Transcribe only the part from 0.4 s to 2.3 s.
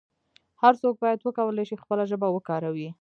هر څوک باید وکولای شي خپله ژبه